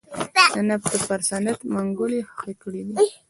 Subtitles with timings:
[0.53, 2.97] د نفتو پر صنعت منګولې خښې کړې دي.